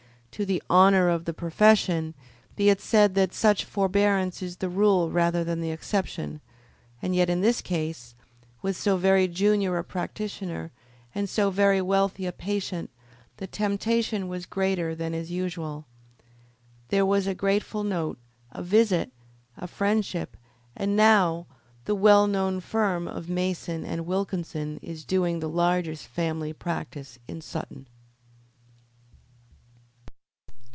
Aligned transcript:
To 0.35 0.45
the 0.45 0.63
honour 0.71 1.07
of 1.09 1.25
the 1.25 1.33
profession 1.35 2.15
be 2.55 2.69
it 2.69 2.79
said 2.81 3.13
that 3.13 3.33
such 3.33 3.65
forbearance 3.65 4.41
is 4.41 4.57
the 4.57 4.69
rule 4.69 5.11
rather 5.11 5.43
than 5.43 5.59
the 5.61 5.69
exception, 5.69 6.39
and 7.01 7.13
yet 7.13 7.29
in 7.29 7.41
this 7.41 7.61
case, 7.61 8.15
with 8.61 8.75
so 8.77 8.95
very 8.97 9.27
junior 9.27 9.77
a 9.77 9.83
practitioner 9.83 10.71
and 11.13 11.29
so 11.29 11.51
very 11.51 11.79
wealthy 11.81 12.25
a 12.25 12.31
patient, 12.31 12.89
the 13.37 13.45
temptation 13.45 14.27
was 14.29 14.47
greater 14.47 14.95
than 14.95 15.13
is 15.13 15.29
usual. 15.29 15.85
There 16.87 17.05
was 17.05 17.27
a 17.27 17.35
grateful 17.35 17.83
note, 17.83 18.17
a 18.51 18.63
visit, 18.63 19.11
a 19.57 19.67
friendship, 19.67 20.37
and 20.75 20.95
now 20.95 21.45
the 21.85 21.93
well 21.93 22.25
known 22.25 22.61
firm 22.61 23.07
of 23.07 23.29
Mason 23.29 23.83
and 23.85 24.07
Wilkinson 24.07 24.79
is 24.81 25.05
doing 25.05 25.39
the 25.39 25.49
largest 25.49 26.07
family 26.07 26.53
practice 26.53 27.19
in 27.27 27.41
Sutton. 27.41 27.85